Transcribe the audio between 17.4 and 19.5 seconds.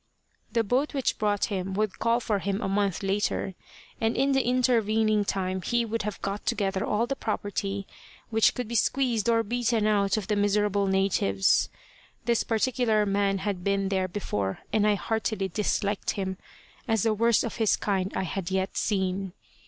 of his kind I had yet seen.